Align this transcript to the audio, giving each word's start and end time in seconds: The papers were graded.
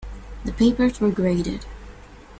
The 0.45 0.51
papers 0.51 0.99
were 0.99 1.11
graded. 1.11 1.67